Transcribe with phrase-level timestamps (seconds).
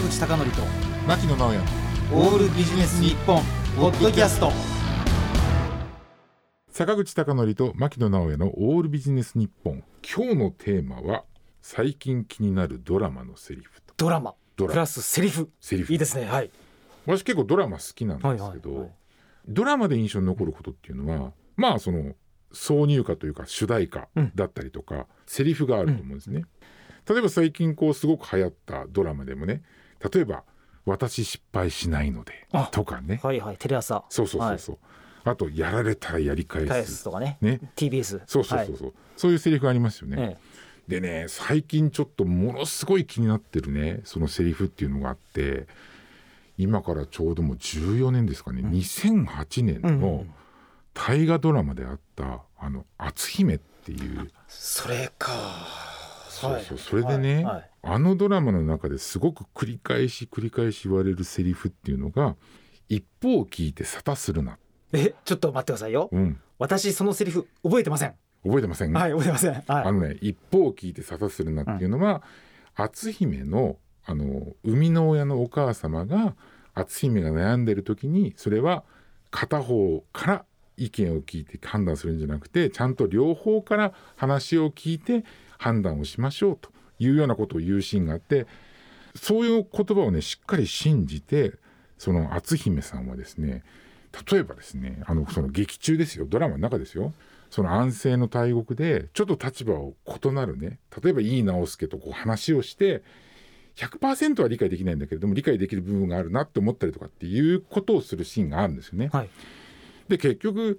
[0.00, 0.62] 坂口孝則と
[1.06, 1.58] 牧野直哉。
[2.14, 3.42] オールビジネス日本
[3.76, 4.50] ポッドキャスト。
[6.70, 9.84] 坂口孝則と牧野直哉のオールビジネス日本。
[10.02, 11.24] 今日のテーマは
[11.60, 13.92] 最近気になるドラマのセリフと。
[13.98, 14.34] ドラマ。
[14.56, 15.50] ドラプラスセリフ。
[15.60, 15.92] セリフ。
[15.92, 16.24] いいですね。
[16.24, 16.50] はい。
[17.04, 18.90] 私結構ドラマ好きなんですけど、はいはいはい。
[19.48, 22.14] ドラマで印象に残ることっていうのはまあその
[22.54, 26.44] 挿入歌というか主題歌だったりとか、セリフがあると思うんですね、
[27.08, 29.62] 例えば最近こうすごく流行ったドラマでもね
[30.12, 30.44] 例えば
[30.86, 33.20] 「私失敗しないのであ」とかね。
[33.22, 34.04] はいはいテレ朝。
[34.08, 34.78] そうそうそうそう、
[35.24, 37.38] あと「やられたらやり返す」返すとかね。
[37.40, 37.60] ね。
[37.76, 40.36] TBS そうそうそうそう、そういうセリフがありますよね、はいえ。
[40.88, 45.68] でね最近ちょっとものすごい気になってるねそのセリフっていうのがあって
[46.58, 50.34] 今からちょうどもう14年ですかね、2008年うんうんうのん。
[50.92, 54.30] 大河ドラマであった「あの篤姫」っていう。
[54.48, 55.30] それか
[56.30, 57.44] そうそうそれでね、
[57.82, 62.36] あのドラマの中ですごく繰り返し繰り返し言われるセリフっていうのが
[62.88, 64.58] 「一方を聞いて沙汰するな。
[64.92, 66.40] えちょっと待ってくださいよ」うん。
[66.58, 68.14] 私そのセリフ覚えてません。
[68.44, 69.52] 覚えてません、はい覚えてません。
[69.52, 69.62] はい。
[69.66, 72.22] あのね一方を聞いて沙汰するなっていうのは、
[72.74, 76.34] 篤姫のあの生みの親のお母様が
[76.74, 78.84] 篤姫が悩んでる時にそれは
[79.30, 80.44] 片方から
[80.76, 85.24] 意見を聞いて判断するんじゃなくてちゃんと両方から話を聞いて
[85.60, 88.46] 判断をしましょうというようなことを言うシーンがあって
[89.14, 91.52] そういう言葉をねしっかり信じて
[91.98, 93.62] その篤姫さんはですね
[94.30, 97.12] 例えばですねあのその劇中ですよドラマの中ですよ
[97.50, 103.02] その安政の大国でちょっと立場を異なるね例えば井伊直弼とこう話をして
[103.76, 109.10] 100%は理解できないんだけれども理解できる部分があるなって思ったりとかっていうことをするシーンがあるんですよね。
[109.12, 109.28] はい
[110.10, 110.78] で結局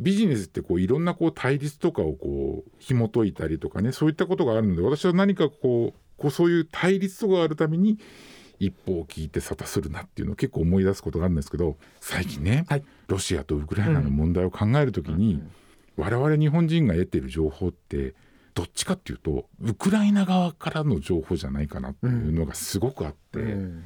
[0.00, 7.98] ビジネスってこういろんなこう対立とかをこう紐解いたりとかねそういったことがあるので私は何かこうこうそういう対立とかがあるために
[8.60, 15.42] 一歩を聞いて沙汰するなっていうのを結構思い出すことがあるんですけど最近ね、はいロシアとウクライナの問題を考えるときに、
[15.96, 18.12] 我々日本人が得てる情報って
[18.52, 23.38] どっちかっていうとウクライナ側からの情報じゃないかなっていうのがすごくあって。
[23.38, 23.84] うん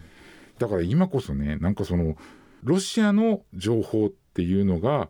[0.63, 2.17] だから今こそねなんかその
[2.63, 5.09] ロシアの情報っていうのが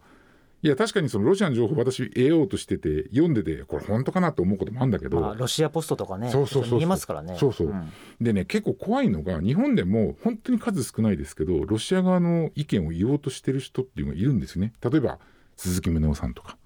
[0.64, 6.78] いや確かにそのロシアの情報私得ようとしてて読んでてこれ本当かなと思うこともあるんだけど、まあロシアポストとかねそうそうそうそう。
[6.78, 7.36] 見えますからね。
[7.36, 7.68] そうそう。
[7.68, 7.92] ん。
[8.20, 14.72] でね結構怖いのが日本でも本当に数少ないですけどロシア側の意見を言おうとしてる人っていうのがいるんですよね。
[14.80, 15.18] 例えば
[15.56, 16.56] 鈴木宗男さんとか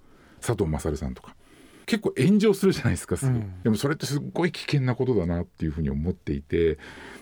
[0.40, 1.34] 佐藤勝さんとか。
[1.86, 3.62] 結構炎上するじゃないですかうん。
[3.62, 6.78] でもそれってすっごい危険なことだなっていうふうに思っていて。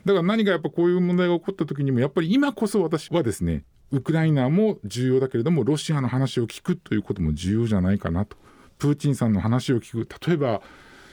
[0.07, 3.63] だから何かやっぱこういう問題が起こった時にもやっぱり今こそ私はですね
[3.95, 8.37] ウクライナも重要だけれどもロシアの話を聞くということも重要じゃないかなと。
[8.79, 10.29] プーチンさんの話を聞く。
[10.29, 10.63] 例えば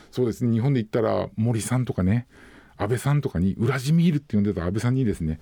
[0.09, 2.27] そうですね日本で言ったら森さんとかね
[2.77, 5.39] 安倍さんとかにウラジミールって呼んでた安倍さんにですね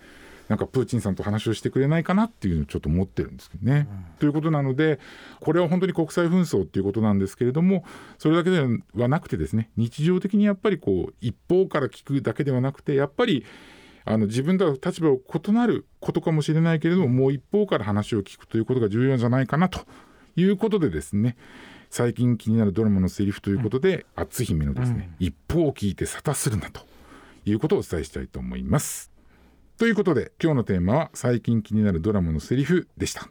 [0.50, 3.88] なんかプーチンさんと話をしてくれないかなっていうのをちょっと思ってるんですけどね。
[4.20, 5.00] ということなので
[5.40, 7.86] これは本当に国際紛争っていうことなんですけれども
[8.18, 8.60] それだけで
[8.96, 13.46] はなくてですね日常的にやっぱりこう一方から聞くだけではなくてやっぱり
[14.06, 19.82] あの自分とは立場を異なることかもしれないけれどももう一方から話を聞くということが重要じゃないかなと
[20.36, 21.38] いうことでですね。
[21.90, 26.82] 最近気になるドラマのセリフということで、篤姫のですね、一方を聞いて沙汰するなと
[27.46, 29.12] いうことをお伝えしたいと思います。
[29.78, 33.30] ということで今日のテーマは最近気になるドラマのセリフでした。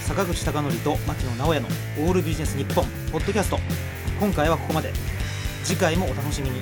[0.00, 1.68] 坂口孝則と牧野直哉の
[2.06, 3.58] オールビジネス日本ポッドキャスト。
[4.20, 4.92] 今回はここまで。
[5.64, 6.60] 次回もお楽しみに